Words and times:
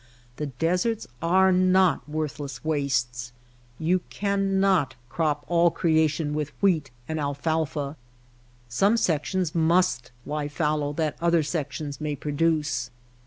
The 0.37 0.47
deserts 0.47 1.05
are 1.21 1.51
not 1.51 2.09
worthless 2.09 2.65
wastes. 2.65 3.31
You 3.77 3.99
cannot 4.09 4.95
crop 5.09 5.45
all 5.47 5.69
creation 5.69 6.33
with 6.33 6.59
wheat 6.59 6.89
and 7.07 7.19
alfal 7.19 7.67
fa. 7.67 7.97
Some 8.67 8.97
sections 8.97 9.53
must 9.53 10.09
lie 10.25 10.47
fallow 10.47 10.91
that 10.93 11.17
other 11.21 11.43
sections 11.43 12.01
may 12.01 12.15
produce. 12.15 12.89